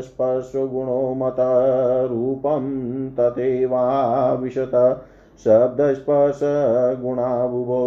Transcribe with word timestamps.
स्पर्शगुणो 0.00 1.14
मतरूपं 1.14 3.10
तथैवाविशत 3.10 5.04
शब्दस्पर्शगुणाबुभौ 5.44 7.84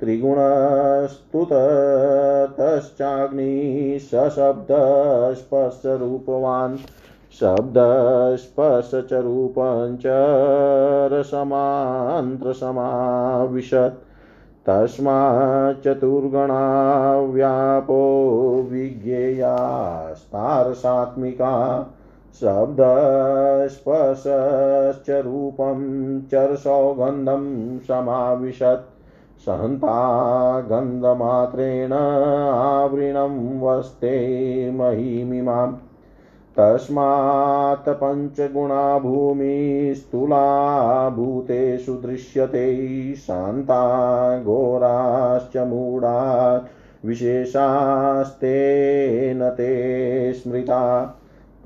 त्रिगुणस्तु 0.00 1.40
ततश्चाग्निः 1.52 3.78
सशब्दस्पर्शरूपवान् 4.08 6.76
शब्दस्पर्श 7.40 8.90
च 9.10 9.12
रूपं 9.26 9.96
च 10.02 10.04
रसमान्त्रसमाविशत् 11.12 13.98
तस्माच्चतुर्गणा 14.68 16.62
व्यापो 17.34 18.00
विज्ञेयास्तारसात्मिका 18.70 21.52
शब्दस्पर्शश्च 22.40 25.10
रूपं 25.10 26.22
चरसौगन्धं 26.22 27.78
समाविशत्। 27.78 28.92
सहन्ता 29.38 30.60
गन्धमात्रेण 30.60 31.92
आवृणं 31.92 33.60
वस्ते 33.60 34.70
महीमिमाम्। 34.70 35.76
तस्मात् 36.58 37.88
पञ्चगुणा 37.88 38.98
भूमिस्थूला 38.98 41.08
भूतेषु 41.08 41.92
दृश्यते 41.92 43.14
शान्ता 43.14 44.42
घोराश्च 44.42 45.56
मूढा 45.56 46.64
विशेषास्तेन 47.04 49.50
ते 49.50 50.32
स्मृता। 50.32 51.14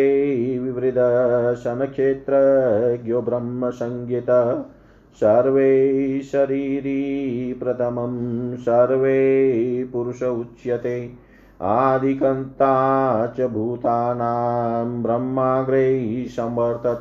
विवृदशनक्षेत्रज्ञो 0.63 3.21
ब्रह्मसंज्ञित 3.21 4.29
सर्वे 5.21 6.21
शरीरी 6.21 7.53
प्रथमं 7.53 8.15
सर्वे 8.57 9.19
पुरुष 9.93 10.23
उच्यते 10.23 11.30
आदिकन्ता 11.61 13.27
च 13.27 13.41
भूतानां 13.41 15.03
ब्रह्माग्रैः 15.03 16.27
संवर्तत। 16.27 16.99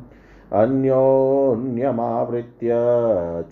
अन्योन्यमावृत्य 0.52 2.68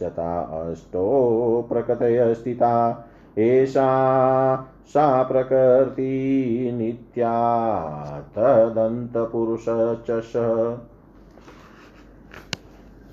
च 0.01 0.03
ता 0.03 0.41
अष्टो 0.41 1.67
प्रकृतय 1.69 2.35
स्थिता 2.35 3.05
एषा 3.39 4.74
सा 4.89 5.23
प्रकृती 5.23 6.73
नित्या 6.73 7.33
तदन्तपुरुषश्च 8.37 10.33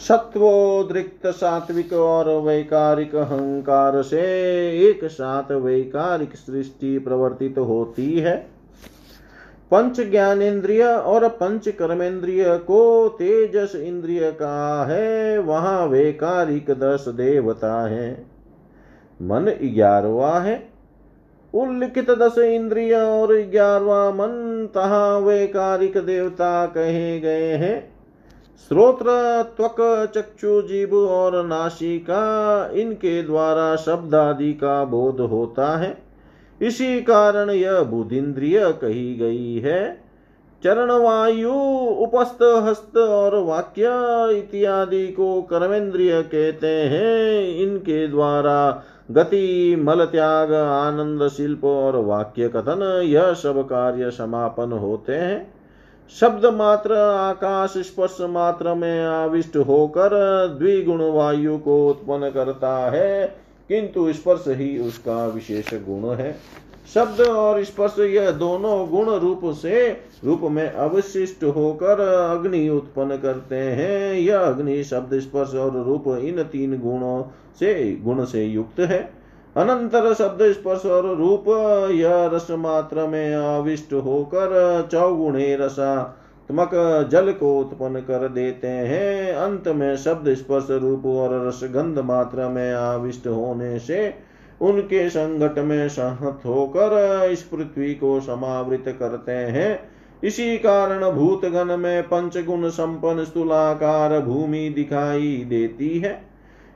सत्वोद्रिक्त 0.08 1.26
सात्विक 1.26 1.92
और 1.92 2.28
वैकारिक 2.28 3.14
अहंकार 3.14 4.02
से 4.02 4.20
एक 4.88 5.04
साथ 5.04 5.52
वैकारिक 5.52 6.36
सृष्टि 6.36 6.98
प्रवर्तित 6.98 7.58
होती 7.58 8.20
है। 8.20 8.50
पंच 9.70 10.00
ज्ञानेन्द्रिय 10.00 10.84
और 10.84 11.28
पंच 11.28 11.68
कर्मेंद्रिय 11.68 12.58
को 12.58 13.08
तेजस 13.08 13.74
इंद्रिय 13.74 14.32
का 14.32 14.84
है, 14.84 15.38
वहाँ 15.38 15.86
वैकारिक 15.86 16.70
दस 16.70 17.08
देवता 17.08 17.88
है। 17.88 18.29
मन 19.22 19.56
ग्यारहवा 19.62 20.38
है। 20.38 20.70
उल्लिखित 21.54 22.10
दस 22.10 22.38
इंद्रिय 22.38 22.94
और 22.94 23.36
ग्यारहवा 23.36 24.10
मन, 24.10 24.68
तहा 24.74 25.18
वैकारिक 25.18 25.98
देवता 25.98 26.66
कहे 26.66 27.20
गए 27.20 27.52
हैं। 27.52 27.92
श्रोत्र 28.68 29.04
त्वक, 29.56 29.76
चक्षु, 30.16 30.62
जीव 30.62 30.96
और 30.96 31.46
नाशिका 31.46 32.70
इनके 32.74 33.22
द्वारा 33.22 33.76
शब्द 33.76 34.14
आदि 34.14 34.52
का 34.52 34.84
बोध 34.84 35.20
होता 35.20 35.78
है। 35.78 36.02
इसी 36.62 37.02
कारण 37.02 37.50
यह 37.50 37.80
बुद्धिन्द्रिय 37.80 38.72
कही 38.72 39.14
गई 39.14 39.58
है। 39.58 40.09
चरण 40.64 40.90
वायु 40.90 41.52
उपस्थ 42.04 42.38
हस्त 42.42 42.96
और 42.96 43.36
वाक्य 43.36 43.82
इत्यादि 44.38 45.06
को 45.06 45.42
कर्मेंद्रिय 45.42 46.22
कहते 46.22 46.66
हैं। 46.66 47.48
इनके 47.56 48.06
द्वारा 48.08 48.82
गति, 49.10 49.76
मल 49.78 50.04
त्याग, 50.04 50.52
आनंद, 50.52 51.28
शिल्प 51.28 51.64
और 51.64 51.96
वाक्य 51.96 52.48
कथन, 52.48 53.02
यह 53.04 53.32
सब 53.32 53.62
कार्य 53.62 54.10
समापन 54.10 54.72
होते 54.72 55.12
हैं। 55.12 55.54
शब्द 56.20 56.46
मात्र, 56.46 56.94
आकाश 56.94 57.72
स्पर्श 57.76 58.16
मात्र 58.20 58.74
में 58.74 59.04
आविष्ट 59.06 59.56
होकर 59.56 60.10
द्विगुण 60.58 61.02
वायु 61.02 61.58
को 61.58 61.88
उत्पन्न 61.88 62.30
करता 62.30 62.76
है, 62.90 63.26
किंतु 63.68 64.12
स्पर्श 64.12 64.44
ही 64.48 64.78
उसका 64.78 65.26
विशेष 65.26 65.74
गुण 65.74 66.14
है। 66.14 66.36
शब्द 66.94 67.20
और 67.20 67.62
स्पर्श, 67.64 67.98
यह 67.98 68.30
दोनों 68.30 68.88
गुण 68.90 69.10
रूप 69.14 69.40
से 69.54 69.88
रूप 70.24 70.40
में 70.42 70.72
अवशिष्ट 70.72 71.44
होकर 71.46 72.00
अग्नि 72.30 72.68
उत्पन्न 72.68 73.16
करते 73.16 73.56
हैं। 73.56 74.14
यह 74.14 74.38
अग्नि 74.38 74.82
शब्द, 74.84 75.18
स्पर्श 75.18 75.54
और 75.54 75.84
रूप, 75.84 76.08
इन 76.08 76.42
तीन 76.42 76.78
गुणों 76.78 77.22
से, 77.60 77.92
गुण 78.04 78.24
से 78.24 78.44
युक्त 78.44 78.80
है। 78.80 78.98
अनंतर 79.56 80.12
शब्द, 80.14 80.42
स्पर्श 80.52 80.86
और 80.86 81.06
रूप, 81.16 81.44
यह 81.90 82.24
रस 82.26 82.46
मात्र 82.50 83.06
में 83.06 83.34
आविष्ट 83.34 83.92
होकर 83.94 84.88
चौगुणे 84.92 85.56
रसात्मक 85.56 86.70
जल 87.12 87.32
को 87.32 87.58
उत्पन्न 87.60 88.00
कर 88.00 88.28
देते 88.28 88.68
हैं। 88.68 89.32
अंत 89.34 89.68
में 89.68 89.96
शब्द, 89.96 90.32
स्पर्श, 90.34 90.66
रूप 90.70 91.06
और 91.06 91.46
रस 91.46 91.60
गंध 91.64 91.98
मात्र 91.98 92.48
में 92.48 92.72
आविष्ट 92.74 93.26
होने 93.26 93.78
से 93.78 94.29
उनके 94.60 95.10
संगठ 95.10 95.58
में 95.58 95.88
सहत 95.88 96.40
होकर 96.46 97.28
इस 97.32 97.42
पृथ्वी 97.42 97.94
को 97.94 98.20
समावृत 98.20 98.96
करते 99.00 99.32
हैं। 99.32 99.90
इसी 100.24 100.58
कारण 100.58 101.10
भूतगण 101.10 101.76
में 101.76 102.02
पंचगुण 102.02 102.68
संपन्न 102.68 103.24
स्थूलाकार 103.24 104.20
भूमि 104.20 104.72
दिखाई 104.74 105.46
देती 105.48 105.98
है। 105.98 106.22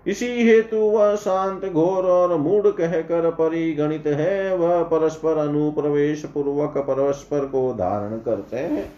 इसी 0.07 0.27
हेतु 0.27 0.77
वह 0.77 1.15
शांत 1.17 1.65
घोर 1.65 2.05
और 2.05 2.37
मूड 2.37 2.77
कहकर 2.77 3.31
परिगणित 3.31 4.07
है। 4.07 4.57
वह 4.57 4.83
परस्पर 4.83 5.37
अनुप्रवेश 5.39 6.25
पूर्वक 6.25 6.79
परस्पर 6.79 7.45
को 7.45 7.73
धारण 7.73 8.19
करते 8.19 8.57
हैं। 8.57 8.93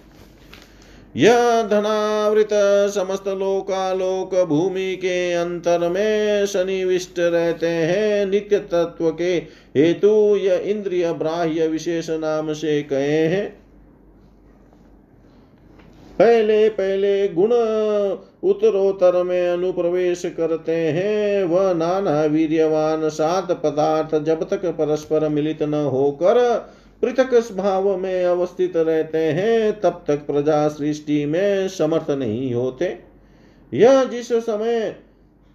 यह 1.17 1.63
धनावृत 1.63 2.49
समस्त 2.95 3.29
लोकालोक 3.29 4.35
भूमि 4.49 4.97
के 4.97 5.33
अंतर 5.33 5.89
में 5.89 6.47
शनिविष्ट 6.47 7.19
रहते 7.19 7.67
हैं। 7.67 8.27
नित्य 8.27 8.59
तत्व 8.59 9.11
के 9.11 9.35
हेतु 9.77 10.37
यह 10.37 10.55
इंद्रिय 10.55 11.13
ब्राह्य 11.13 11.67
विशेष 11.67 12.11
नाम 12.11 12.53
से 12.53 12.83
कहे 12.83 13.27
हैं। 13.27 13.67
पहले 16.19 16.69
पहले 16.69 17.29
गुण 17.29 17.53
उत्तरोत्तर 18.49 19.23
में 19.23 19.49
अनुप्रवेश 19.49 20.23
करते 20.27 20.73
हैं। 20.73 21.45
वह 21.45 21.73
नाना 21.75 22.25
वीर्यवान 22.25 23.09
सात 23.09 23.51
पदार्थ 23.51 24.25
जब 24.25 24.49
तक 24.49 24.65
परस्पर 24.65 25.29
मिलित 25.29 25.63
न 25.63 25.75
होकर 25.75 26.37
पृथक 27.03 27.53
भाव 27.53 27.97
में 27.97 28.25
अवस्थित 28.25 28.77
रहते 28.77 29.19
हैं, 29.19 29.81
तब 29.81 30.05
तक 30.09 30.27
प्रजा 30.27 30.69
सृष्टि 30.69 31.25
में 31.25 31.69
समर्थ 31.69 32.11
नहीं 32.11 32.55
होते। 32.55 32.99
यह 33.73 34.05
जिस 34.05 34.33
समय 34.33 34.97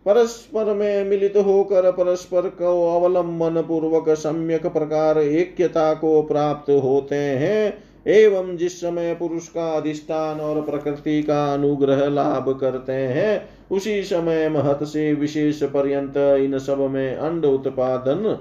परस्पर 0.05 0.73
में 0.73 1.05
मिलित 1.05 1.37
होकर 1.37 1.91
परस्पर 1.91 2.41
को 2.41 2.95
अवलंबन 2.95 3.61
पूर्वक 3.61 4.09
सम्यक 4.09 4.65
प्रकार 4.65 5.17
ऐक्यता 5.17 5.93
को 5.93 6.21
प्राप्त 6.21 6.71
होते 6.71 7.15
हैं, 7.15 7.83
एवं 8.07 8.57
जिस 8.57 8.81
समय 8.81 9.15
पुरुष 9.15 9.47
का 9.47 9.71
अधिष्ठान 9.71 10.39
और 10.39 10.61
प्रकृति 10.61 11.23
का 11.23 11.53
अनुग्रह 11.53 12.07
लाभ 12.09 12.57
करते 12.61 12.91
हैं, 12.91 13.49
उसी 13.71 14.03
समय 14.03 14.49
महत 14.49 14.83
से 14.83 15.13
विशेष 15.13 15.63
पर्यंत 15.63 16.17
इन 16.17 16.59
सब 16.59 16.79
में 16.79 17.15
अंड 17.15 17.45
उत्पादन 17.45 18.39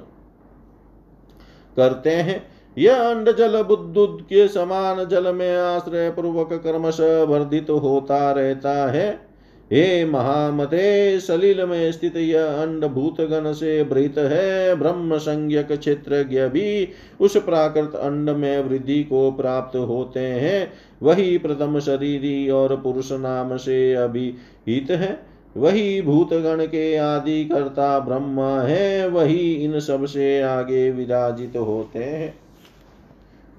करते 1.76 2.10
हैं। 2.10 2.59
यह 2.78 2.94
अंड 2.94 3.36
जल 3.36 3.62
बुद्धुद 3.62 4.18
के 4.22 4.48
समान 4.48 5.04
जल 5.04 5.34
में 5.34 5.56
आश्रय 5.56 6.10
पूर्वक 6.10 6.52
कर्मश 6.52 7.00
वर्धित 7.00 7.70
होता 7.70 8.30
रहता 8.30 8.90
है। 8.90 9.30
हे 9.72 10.04
महामते, 10.04 11.20
सलील 11.20 11.64
में 11.64 11.92
स्थित 11.92 12.16
यह 12.16 12.44
अंड 12.44 12.84
भूतगण 12.84 13.52
से 13.52 13.84
भृत 13.84 14.14
है। 14.18 14.74
ब्रह्म 14.74 15.18
संज्ञक 15.18 15.72
क्षेत्र 15.72 16.48
भी 16.48 16.88
उस 17.20 17.36
प्राकृत 17.36 17.94
अंड 17.94 18.30
में 18.30 18.60
वृद्धि 18.60 19.04
को 19.04 19.32
प्राप्त 19.32 19.76
होते 19.76 20.20
हैं। 20.20 20.72
वही 21.02 21.38
प्रथम 21.38 21.78
शरीरी 21.78 22.50
और 22.50 22.76
पुरुष 22.76 23.12
नाम 23.12 23.56
से 23.56 23.94
अभिहित 23.94 24.90
है। 24.90 25.22
वही 25.56 26.02
भूतगण 26.02 26.66
के 26.66 26.96
आदि 26.96 27.44
कर्ता 27.44 27.98
ब्रह्म 27.98 28.40
है। 28.40 29.08
वही 29.08 29.52
इन 29.52 29.80
सबसे 29.80 30.42
आगे 30.42 30.90
विराजित 30.90 31.56
होते 31.56 31.98
हैं। 31.98 32.49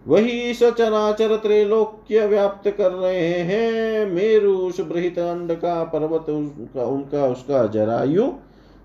वही 0.07 0.53
सचराचर 0.53 1.35
त्रैलोक्य 1.35 2.25
व्याप्त 2.27 2.69
कर 2.69 2.91
रहे 2.91 3.27
हैं। 3.39 4.05
मेरु 4.05 4.53
उस 4.57 4.79
बृहित 4.81 5.19
अंड 5.19 5.51
का 5.53 5.83
पर्वत 5.83 6.29
उनका 6.29 6.83
उनका, 6.83 7.25
उसका 7.27 7.65
जरायु 7.65 8.23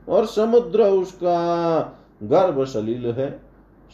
और 0.09 0.27
समुद्र 0.27 0.83
उसका 0.83 1.81
गर्भ 2.23 2.65
सलील 2.65 3.07
है। 3.07 3.31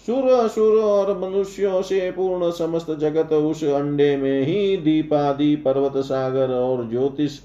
सुर 0.07 0.29
असुर 0.29 0.79
और 0.79 1.19
मनुष्यों 1.19 1.83
से 1.83 2.11
पूर्ण 2.11 2.51
समस्त 2.51 2.91
जगत 2.91 3.33
उस 3.33 3.63
अंडे 3.65 4.17
में 4.17 4.43
ही 4.43 4.77
दीपादि 4.77 5.55
पर्वत 5.57 5.97
सागर 5.97 6.51
और 6.51 6.89
ज्योतिष 6.91 7.39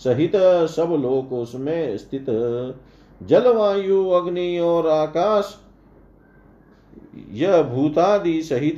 सहित 0.00 0.32
सब 0.70 0.98
लोग 1.02 1.32
उसमें 1.32 1.96
स्थित। 1.98 2.26
जलवायु, 3.20 4.08
अग्नि 4.10 4.58
और 4.58 4.88
आकाश 4.88 5.56
यह 7.32 7.62
भूतादि 7.62 8.42
सहित 8.42 8.76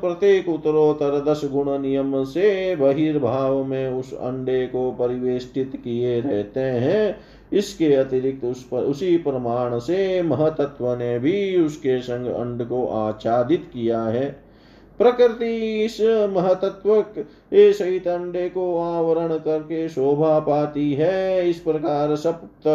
प्रत्येक 0.00 0.48
उत्तरोत्तर 0.48 1.24
दस 1.24 1.40
गुण 1.44 1.78
नियम 1.78 2.24
से 2.24 2.76
बहिर्भाव 2.76 3.64
में 3.64 3.88
उस 3.88 4.14
अंडे 4.14 4.66
को 4.66 4.90
परिवेष्टित 4.92 5.72
किए 5.76 6.20
रहते 6.20 6.60
हैं। 6.60 7.16
इसके 7.52 7.94
अतिरिक्त 7.94 8.44
उस 8.44 8.62
पर, 8.62 8.78
उसी 8.78 9.16
प्रमाण 9.16 9.78
से 9.78 10.22
महतत्व 10.22 10.94
ने 10.94 11.18
भी 11.18 11.56
उसके 11.56 12.00
संग 12.00 12.26
अंड 12.26 12.64
को 12.68 12.86
आच्छादित 12.86 13.70
किया 13.72 14.02
है। 14.02 14.50
प्रकृति 14.98 15.84
इस 15.84 16.00
महतत्व 16.36 17.00
के 17.00 17.72
सहित 17.72 18.08
अंडे 18.08 18.48
को 18.48 18.78
आवरण 18.78 19.28
करके 19.28 19.88
शोभा 19.88 20.38
पाती 20.38 20.94
है। 20.94 21.50
इस 21.50 21.58
प्रकार 21.58 22.16
सप्त 22.16 22.68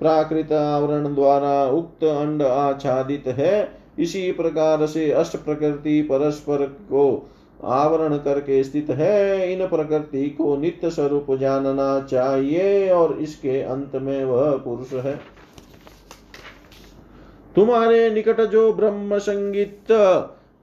प्राकृत 0.00 0.52
आवरण 0.52 1.14
द्वारा 1.14 1.66
उक्त 1.66 2.04
अंड 2.04 2.42
आच्छादित 2.42 3.24
है। 3.26 3.81
इसी 3.98 4.32
प्रकार 4.32 4.86
से 4.86 5.10
अष्ट 5.10 5.36
प्रकृति 5.36 6.02
परस्पर 6.02 6.66
को 6.66 7.30
आवरण 7.64 8.16
करके 8.16 8.64
स्थित 8.64 8.90
है। 8.90 9.52
इन 9.52 9.66
प्रकृति 9.68 10.28
को 10.30 10.56
नित्य 10.56 10.90
स्वरूप 10.90 11.26
जानना 11.34 12.00
चाहिए 12.00 12.90
और 12.90 13.18
इसके 13.20 13.60
अंत 13.62 13.96
में 13.96 14.24
वह 14.24 14.56
पुरुष 14.56 14.92
है। 14.92 15.20
तुम्हारे 17.54 18.10
निकट 18.10 18.40
जो 18.40 18.72
ब्रह्म 18.72 19.18
संगीत 19.18 19.92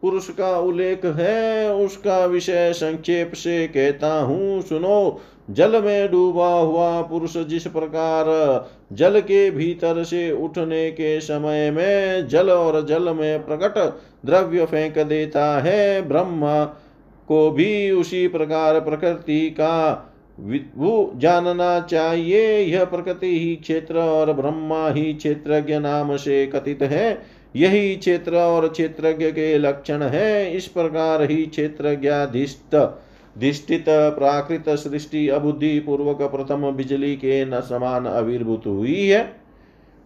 पुरुष 0.01 0.29
का 0.29 0.58
उल्लेख 0.60 1.06
है, 1.06 1.74
उसका 1.75 2.25
विषय 2.25 2.72
संक्षेप 2.74 3.34
से 3.34 3.68
कहता 3.68 4.13
हूँ। 4.13 4.62
सुनो, 4.62 5.20
जल 5.50 5.82
में 5.84 6.12
डूबा 6.12 6.48
हुआ 6.48 7.01
पुरुष 7.01 7.38
जिस 7.38 7.68
प्रकार 7.68 8.25
जल 8.94 9.20
के 9.22 9.50
भीतर 9.51 10.03
से 10.03 10.32
उठने 10.32 10.89
के 10.91 11.20
समय 11.22 11.72
में 11.72 12.27
जल 12.27 12.50
और 12.50 12.86
जल 12.86 13.10
में 13.10 13.46
प्रकट 13.46 13.77
द्रव्य 14.25 14.65
फेंक 14.65 15.00
देता 15.00 15.46
है, 15.60 16.01
ब्रह्मा 16.01 16.63
को 17.27 17.50
भी 17.51 17.91
उसी 17.91 18.27
प्रकार 18.27 18.79
प्रकृति 18.79 19.50
का 19.50 20.06
विभु 20.39 21.12
जानना 21.15 21.79
चाहिए। 21.82 22.60
यह 22.60 22.86
प्रकृति 22.86 23.39
ही 23.39 23.56
क्षेत्र 23.56 23.98
और 23.98 24.34
ब्रह्मा 24.34 24.89
ही 24.89 25.13
क्षेत्रज्ञ 25.13 25.79
नाम 25.79 26.15
से 26.18 26.46
कथित 26.48 26.82
है। 26.82 27.38
यही 27.56 27.96
क्षेत्र 27.96 28.36
और 28.36 28.68
क्षेत्रज्ञ 28.68 29.32
के 29.32 29.58
लक्षण 29.58 30.01
है। 30.01 30.58
इस 30.58 30.68
प्रकार 30.68 31.24
ही 31.24 31.46
क्षेत्रज्ञाधिष्ठ, 31.46 32.75
धिष्ठित, 33.38 33.86
प्राकृत 33.89 34.70
सृष्टि, 34.70 35.29
अबुद्धि 35.29 35.79
पूर्वक 35.79 36.22
प्रथम 36.22 36.72
बिजली 36.72 37.15
के 37.15 37.46
न 37.46 37.62
समान 37.62 38.08
आविर्भूत 38.08 38.63
हुई 38.65 39.08
है। 39.08 39.41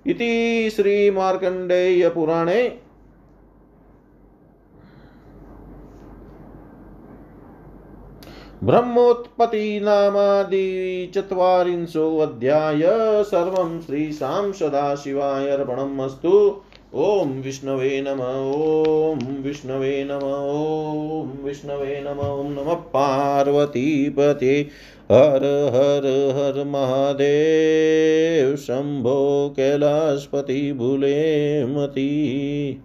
इति 0.08 0.70
श्री 0.76 1.12
मार्कंडेय 1.12 2.10
पुराणे। 2.10 2.80
ब्रह्मोत्पत्ति 8.64 9.80
नामादि 9.80 11.12
चत्वारिंशो 11.16 12.18
अध्याय। 12.18 12.82
सर्वं 13.24 13.82
श्रीशां 13.82 14.52
सदाशिवाय 14.52 15.50
अर्पणमस्तु। 15.50 16.62
ॐ 16.96 17.30
विष्णवे 17.42 18.02
नम 18.02 18.20
ॐ 18.22 19.22
विष्णवे 19.44 20.04
नम 20.04 20.24
ॐ 20.24 21.30
विष्णवे 21.44 22.02
नम 22.02 22.20
ॐ 22.20 22.52
नमः 22.52 22.74
पार्वतीपते। 22.74 24.62
हर 25.12 25.46
हर 25.74 26.06
हर 26.36 26.64
महादेव 26.64 28.56
शम्भो 28.56 29.54
कैलाशपति 29.56 30.74
भुले 30.74 31.66
मती। 31.66 32.84